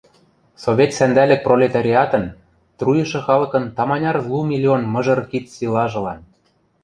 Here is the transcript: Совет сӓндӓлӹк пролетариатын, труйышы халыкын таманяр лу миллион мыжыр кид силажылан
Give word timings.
Совет 0.63 0.91
сӓндӓлӹк 0.97 1.41
пролетариатын, 1.45 2.25
труйышы 2.77 3.19
халыкын 3.27 3.63
таманяр 3.77 4.17
лу 4.27 4.39
миллион 4.51 4.81
мыжыр 4.93 5.19
кид 5.31 5.45
силажылан 5.55 6.19